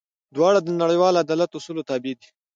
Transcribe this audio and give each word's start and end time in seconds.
دواړه 0.35 0.59
د 0.63 0.69
نړیوال 0.81 1.13
عدالت 1.23 1.51
اصولو 1.57 1.87
تابع 1.89 2.13
دي. 2.19 2.27